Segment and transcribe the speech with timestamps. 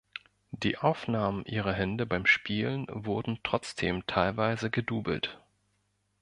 [0.49, 5.39] Die Aufnahmen ihrer Hände beim Spielen wurden trotzdem teilweise gedoubelt.